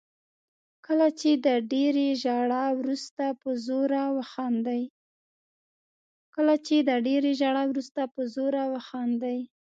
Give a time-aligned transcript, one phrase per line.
[0.85, 2.07] کله چې د ډېرې
[7.43, 9.39] ژړا وروسته په زوره وخاندئ.